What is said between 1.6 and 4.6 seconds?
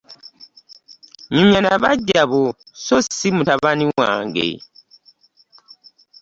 na bagya bo so si mutabani wange.